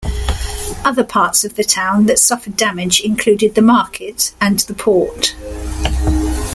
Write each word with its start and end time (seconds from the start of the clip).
Other 0.83 1.03
partsof 1.03 1.53
the 1.53 1.63
town 1.63 2.07
that 2.07 2.17
suffered 2.17 2.57
damage 2.57 3.01
included 3.01 3.53
the 3.53 3.61
market 3.61 4.33
and 4.41 4.57
the 4.61 4.73
port. 4.73 5.35